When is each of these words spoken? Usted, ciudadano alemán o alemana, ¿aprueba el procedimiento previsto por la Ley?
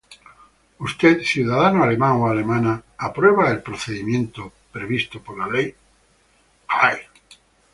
Usted, 0.87 1.15
ciudadano 1.21 1.83
alemán 1.83 2.13
o 2.21 2.27
alemana, 2.27 2.83
¿aprueba 2.97 3.51
el 3.51 3.61
procedimiento 3.61 4.51
previsto 4.71 5.21
por 5.21 5.37
la 5.37 5.45
Ley? 5.47 5.75